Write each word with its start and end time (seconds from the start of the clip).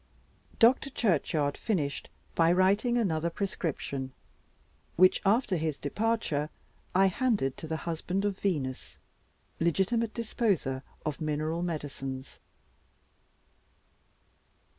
Dr. 0.57 0.89
Churchyard 0.89 1.55
finished 1.55 2.09
by 2.33 2.51
writing 2.51 2.97
another 2.97 3.29
prescription, 3.29 4.13
which, 4.95 5.21
after 5.23 5.57
his 5.57 5.77
departure, 5.77 6.49
I 6.95 7.05
handed 7.05 7.55
to 7.57 7.67
the 7.67 7.77
husband 7.85 8.25
of 8.25 8.39
Venus, 8.39 8.97
legitimate 9.59 10.15
disposer 10.15 10.81
of 11.05 11.21
mineral 11.21 11.61
medicines. 11.61 12.39